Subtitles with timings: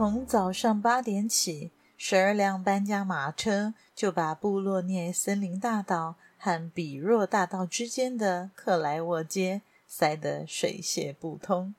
[0.00, 11.74] 从早上八点起，十二辆搬家马车就把布洛涅森林大道和比若大道之间的克莱沃街塞得水泄不通。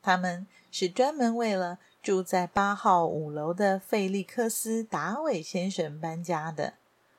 [0.00, 6.74] 他们是专门为了住在八号五楼的费利克斯·达韦先生搬家的。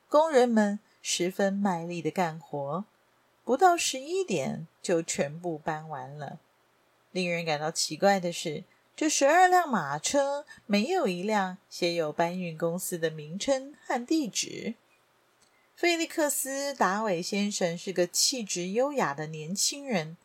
[0.08, 2.86] 工人们十分卖力地干活，
[3.44, 6.38] 不到十一点就全部搬完了。
[7.12, 8.64] 令人感到奇怪的是，
[8.96, 14.74] 这十二辆马车没有一辆写有搬运公司的名称和地址。
[15.74, 20.16] 费利克斯·达韦先生是个气质优雅的年轻人，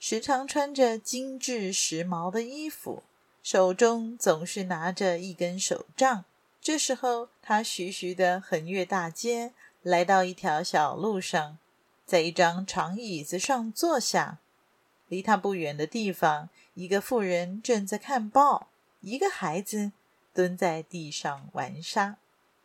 [0.00, 3.04] 时常穿着精致时髦的衣服，
[3.44, 6.24] 手中总是拿着一根手杖。
[6.60, 11.56] 这时候，他徐徐地横越大街，来到一条小路上，
[12.04, 14.38] 在一张长椅子上坐下。
[15.08, 18.68] 离他不远的地方，一个妇人正在看报，
[19.00, 19.92] 一个孩子
[20.32, 22.16] 蹲在地上玩沙。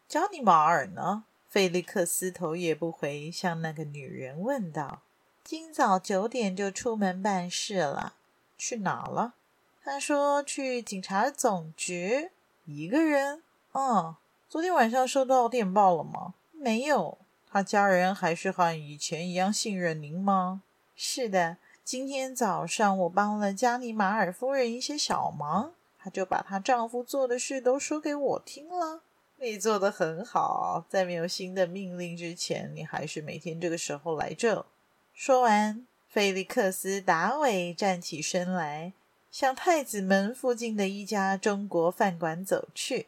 [0.07, 1.23] 加尼玛尔呢？
[1.49, 5.03] 费利克斯头也不回向那个女人问道
[5.43, 8.15] ：“今早九点就出门办事了，
[8.57, 9.35] 去哪了？”
[9.83, 12.31] 他说：“去警察总局。”
[12.65, 13.43] 一个人？
[13.73, 14.15] 嗯，
[14.49, 16.33] 昨天晚上收到电报了吗？
[16.51, 17.19] 没有。
[17.51, 20.63] 他家人还是和以前一样信任您吗？
[20.95, 21.57] 是的。
[21.83, 29.01] 今天早上我帮了加尼玛尔夫人一些小忙，她就把她丈夫做的事都说给我听了。
[29.37, 34.65] 你做得很好，在没有新的命令之前，你还是每天这个时候来这。
[35.13, 38.93] 说完，菲利克斯·达韦站起身来，
[39.29, 43.07] 向太子门附近的一家中国饭馆走去。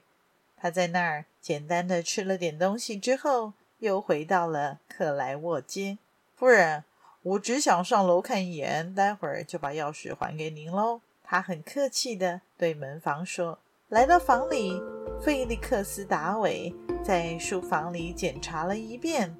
[0.57, 5.97] 他在那儿简单的吃了点东西之后，又回到了克莱沃街。
[6.35, 6.83] 夫人。
[7.25, 11.01] 我只想上楼看一眼，待会儿就把钥匙还给您喽。
[11.23, 13.57] 他很客气地对门房说。
[13.89, 14.79] 来到房里，
[15.19, 16.71] 费利克斯·达韦
[17.03, 19.35] 在书房里检查了一遍，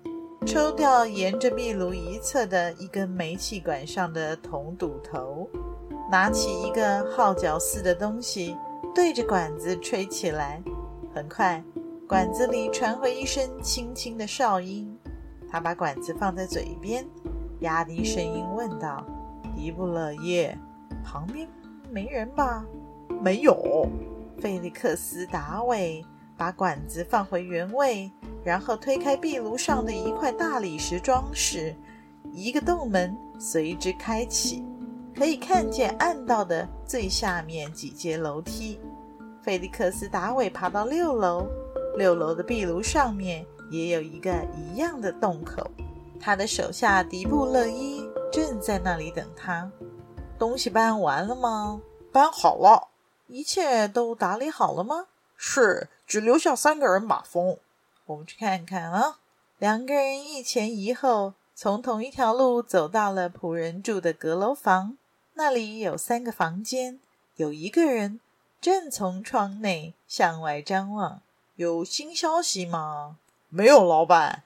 [0.48, 5.48] 抽掉沿着壁炉一侧的一根煤气管上的铜堵头，
[6.10, 8.58] 拿起一个号角似的东西，
[8.96, 10.60] 对着管子吹起来。
[11.14, 11.64] 很快，
[12.08, 14.98] 管子里传回一声轻轻的哨音。
[15.48, 17.06] 他把管子放在嘴边。
[17.62, 19.06] 压低声音问道
[19.56, 20.58] ：“迪布勒耶，
[21.04, 21.48] 旁边
[21.90, 22.66] 没人吧
[23.22, 23.88] ？”“没有。”
[24.40, 26.04] 费利克斯·达韦
[26.38, 28.12] 把管子放回原位，
[28.44, 31.74] 然后推开壁炉上的一块大理石装饰，
[32.34, 34.64] 一个洞门随之开启，
[35.16, 38.78] 可以看见暗道的最下面几阶楼梯。
[39.42, 41.48] 费利克斯·达韦爬到六楼，
[41.98, 45.66] 六楼的壁炉上面也有一个一样的洞口。
[46.26, 48.04] 他的手下迪布勒伊
[48.34, 49.72] 正在那里等他。
[50.40, 51.80] 东西搬完了吗？
[52.12, 52.88] 搬好了。
[53.28, 55.06] 一切都打理好了吗？
[55.38, 57.60] 是，只留下三个人马蜂。
[58.08, 59.20] 我们去看看啊。
[59.60, 64.98] 两个人一前一后，从同一条路走到了仆人住的阁楼房。
[65.36, 67.00] 那里有三个房间，
[67.36, 68.20] 有一个人
[68.60, 71.22] 正从窗内向外张望。
[71.56, 73.18] 有新消息吗？
[73.50, 74.45] 没有，老板。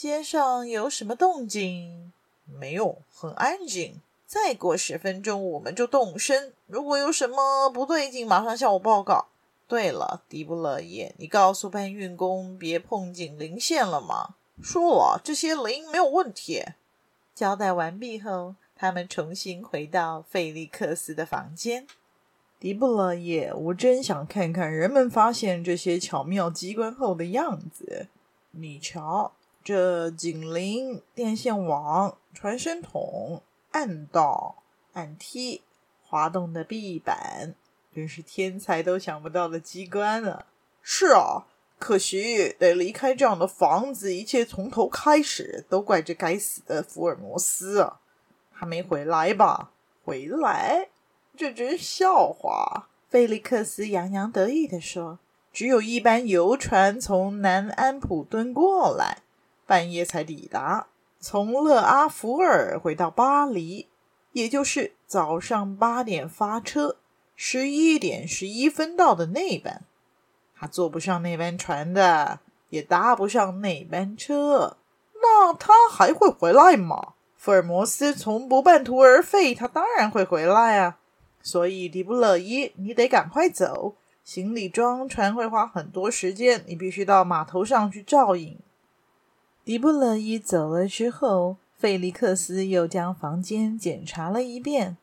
[0.00, 2.10] 街上有什么动静？
[2.46, 4.00] 没有，很安静。
[4.26, 6.54] 再过十分钟我们就动身。
[6.66, 9.26] 如果有什么不对劲，马上向我报告。
[9.68, 14.36] 对了，迪布勒耶，你告诉搬运工别碰紧零线了吗？
[14.62, 16.64] 说了，这些零没有问题。
[17.34, 21.86] 交代完毕后，他们重新回到费利克斯的房间。
[22.58, 28.06] 迪布勒耶，我真想看看人们发现这些巧妙机关后的样子。
[28.52, 29.32] 你瞧。
[29.62, 33.42] 这警铃、电线网、传声筒、
[33.72, 34.62] 暗道、
[34.94, 35.62] 暗梯、
[36.02, 37.54] 滑动的壁板，
[37.94, 40.46] 真是天才都想不到的机关啊！
[40.82, 41.46] 是啊，
[41.78, 48.00] 可惜得离开这样的房子，一切从头开始，都怪这该死的福尔摩斯啊！
[48.50, 49.72] 还没回来吧？
[50.02, 50.88] 回来？
[51.36, 52.88] 这真笑话！
[53.08, 55.18] 菲利克斯洋洋得意地说
[55.52, 59.18] ：“只有一班游船从南安普敦过来。”
[59.70, 60.88] 半夜才抵达，
[61.20, 63.86] 从勒阿弗尔回到巴黎。
[64.32, 66.96] 也就是早上八点发车，
[67.36, 69.82] 十一点十一分到的那班。
[70.56, 72.40] 他坐不上那班船的，
[72.70, 74.76] 也搭不上那班车。
[75.22, 77.14] 那他还会回来吗？
[77.36, 80.98] 福尔摩斯从不半途而废，他当然会回来啊。
[81.40, 83.94] 所以迪布勒伊，你得赶快走，
[84.24, 88.58] 行李装船会花很多时间，你必须到码头上去照应。
[89.64, 94.96] 迪布勒伊走了之后，费利克斯又将房间检查了一遍。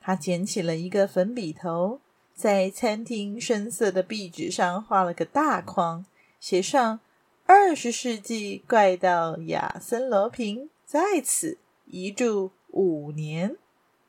[0.00, 2.00] 他捡起了一个粉笔头，
[2.34, 6.04] 在餐厅深色的壁纸上画了个大框，
[6.40, 7.00] 写上
[7.46, 13.56] “二十世纪怪盗亚森·罗平在此一住五年”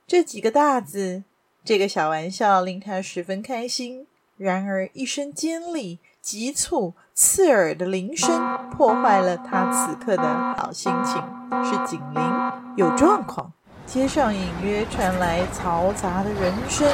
[0.07, 1.24] 这几个大字。
[1.63, 4.07] 这个小玩笑令他十分开心。
[4.38, 6.94] 然而，一声尖利、急促、
[7.24, 10.24] 刺耳的铃声破坏了他此刻的
[10.58, 11.22] 好心情。
[11.64, 13.54] 是警铃，有状况。
[13.86, 16.92] 街上隐约传来嘈杂的人声。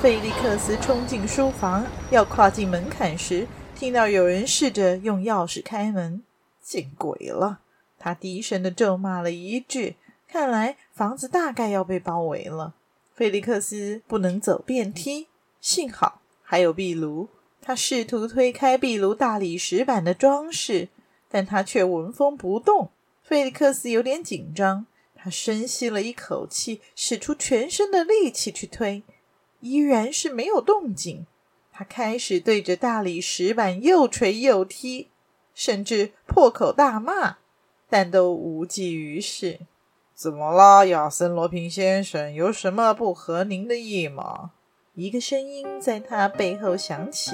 [0.00, 6.22] 费利克斯冲进书房，要跨进门槛时，听到有人试着用钥匙开门。
[6.62, 7.58] 见鬼了！
[7.98, 9.96] 他低声地咒骂了一句。
[10.26, 12.72] 看来房子大概要被包围了。
[13.14, 15.28] 费利克斯不能走电梯，
[15.60, 17.28] 幸好还有壁炉。
[17.66, 20.88] 他试图推开壁炉大理石板的装饰，
[21.28, 22.90] 但他却纹风不动。
[23.24, 24.86] 费利克斯有点紧张，
[25.16, 29.02] 他深吸了一口气，使出全身的力气去推，
[29.58, 31.26] 依然是没有动静。
[31.72, 35.08] 他开始对着大理石板又捶又踢，
[35.52, 37.38] 甚至破口大骂，
[37.90, 39.58] 但都无济于事。
[40.14, 42.32] 怎么了，亚森·罗平先生？
[42.32, 44.52] 有什么不合您的意吗？
[44.94, 47.32] 一个声音在他背后响起。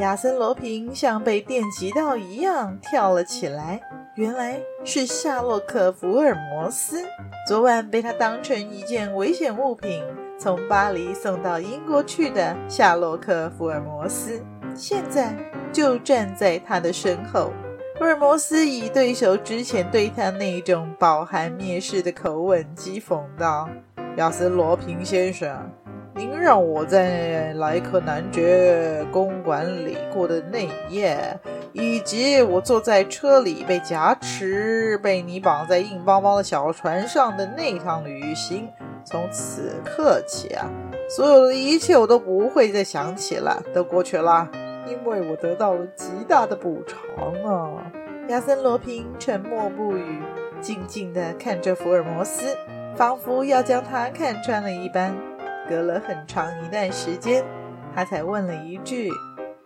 [0.00, 3.78] 亚森·罗平像被电击到一样跳了起来。
[4.14, 7.04] 原来是夏洛克·福尔摩斯。
[7.46, 10.02] 昨晚被他当成一件危险物品
[10.38, 14.42] 从巴黎送到英国去的夏洛克·福尔摩斯，
[14.74, 15.34] 现在
[15.70, 17.52] 就站在他的身后。
[17.98, 23.68] 福尔摩斯以对手之前对他那种饱含蔑视的口吻讥讽道
[24.16, 25.70] ：“亚森·罗平先生，
[26.20, 31.16] 您让我在莱克男爵公馆里过的那一夜，
[31.72, 38.68] 以及我坐在车里被挟持、被你绑在硬邦邦的小船上的那趟旅行，
[39.02, 40.70] 从此刻起啊，
[41.08, 44.46] 所有的一切我都不会再想起了，都过去了。”
[44.86, 47.90] 因为我得到了极大的补偿啊！
[48.28, 50.18] 亚森·罗平沉默不语，
[50.60, 52.54] 静静地看着福尔摩斯，
[52.94, 55.16] 仿佛要将他看穿了一般。
[55.70, 57.44] 隔了很长一段时间，
[57.94, 59.08] 他才问了一句：“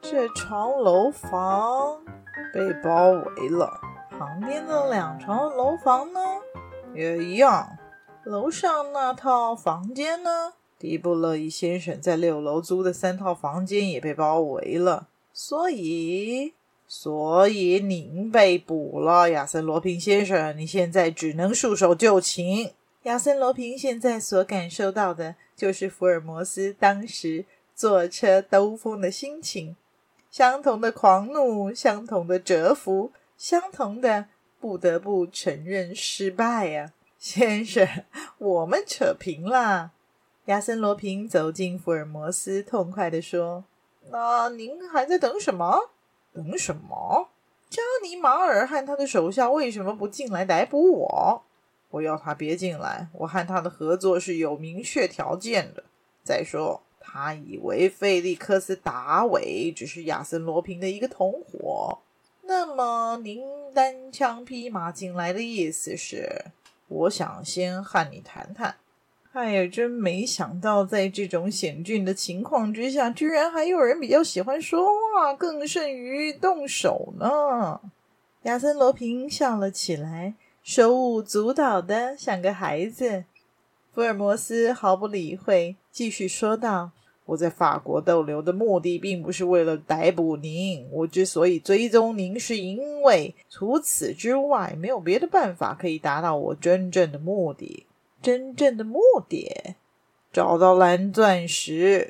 [0.03, 1.99] 这幢楼房
[2.53, 3.81] 被包围了，
[4.11, 6.21] 旁边的两层楼房呢？
[6.95, 7.67] 也一样。
[8.25, 16.53] 楼上那套房间呢？”迪布勒伊先生在六楼租的三套房间也被包围了，所以，
[16.87, 20.55] 所以您被捕了，亚森·罗平先生。
[20.59, 22.73] 你现在只能束手就擒。
[23.05, 29.77] 亚森·罗平现在所感受到的就是福尔摩斯当时坐车兜风的心情，
[30.31, 34.27] 相同的狂怒，相同的折服，相同的
[34.61, 37.87] 不得不承认失败呀、啊，先生，
[38.39, 39.93] 我们扯平了。
[40.47, 43.64] 亚森·罗平走进福尔摩斯，痛快地说
[44.12, 45.90] ：“那您还在等什么？
[46.35, 47.31] 等什么？
[47.71, 51.43] 加尼马尔和他的手下为什么不进来逮捕我？
[51.95, 53.07] 我要他别进来。
[53.13, 55.85] 我和他的合作是有明确条件的。
[56.25, 61.99] 再说，他以为费利克斯·达维只是亚森·罗平的一个同伙。
[62.43, 66.47] 那么，您单枪匹马进来的意思是？
[66.89, 68.75] 我想先和你谈谈。”
[69.33, 77.81] 哎呀，真没想到，在这种险峻的情况之下，居然还有人比较喜欢说话，更胜于动手呢。
[78.43, 83.25] 亚森·罗平笑了起来，手舞足蹈的，像个孩子。
[83.92, 86.92] 福尔摩斯毫不理会，继续说道
[87.26, 90.88] ：“我在法国逗留的目的，并不是为了逮捕您。
[90.90, 97.85] 我之所以追踪您，是因为除此之外，没有别的办法可以达到我真正的目的。”
[98.23, 99.75] 真正的目的，
[100.33, 102.09] 找到蓝钻石。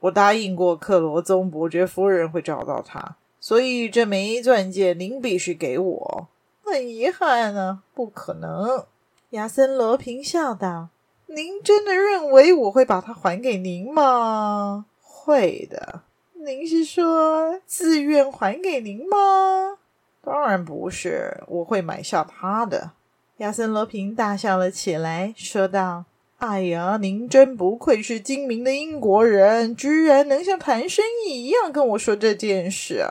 [0.00, 6.28] 我答应过克罗宗伯爵夫人会找到它，所以这枚钻戒您必须给我。
[6.64, 8.86] 很遗憾啊，不可能。
[9.30, 10.88] 亚森·罗平笑道
[11.26, 16.02] ：“您真的认为我会把它还给您吗？”“会的。
[16.44, 19.78] ”“您是说自愿还给您吗
[20.22, 22.92] ？”“当然不是，我会买下它的。”
[23.38, 26.04] 亚森·罗平大笑了起来，说道
[26.38, 33.06] ：“哎呀，您真不愧是精明的英国人，居然能像谈生意一样跟我说这件事！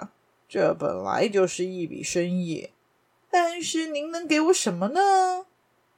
[0.48, 2.69] 这本来就是一笔生意，
[3.33, 5.47] 但是您能给我什么呢？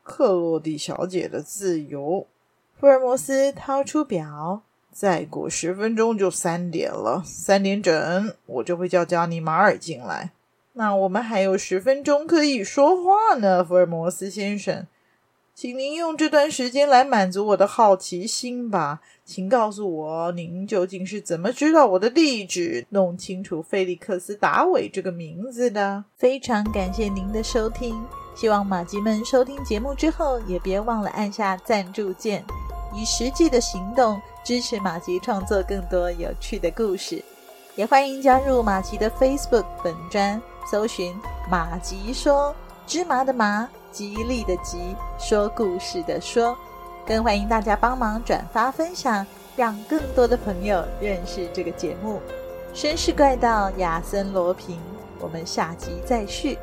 [0.03, 2.27] 克洛蒂小姐的自由。
[2.79, 10.31] 福尔摩斯掏出表，再过十分钟就三点了，三点整我就会叫加尼马尔进来。
[10.73, 14.87] 那我们还有十分钟可以说话呢，福尔摩斯先生。
[15.55, 18.99] 请您用这段时间来满足我的好奇心吧。
[19.23, 26.03] 请告诉我，您究竟是怎么知道我的地址，弄清楚菲利克斯·达伟这个名字的？
[26.17, 28.03] 非常感谢您的收听，
[28.35, 32.43] 希望马吉们收听节目之后，也别忘了按下赞助键，
[32.93, 37.23] 以实际的行动支持马吉创作更多有趣的故事。
[37.77, 41.15] 也欢迎加入马吉的 Facebook 本专，搜寻
[41.49, 42.53] “马吉说
[42.85, 43.69] 芝麻的麻”。
[43.95, 46.53] 吉利的吉，说故事的说，
[47.07, 49.25] 更欢迎大家帮忙转发分享，
[49.55, 52.21] 让更多的朋友认识这个节目。
[52.73, 54.77] 绅士怪盗亚森罗平，
[55.21, 56.59] 我们下集再续。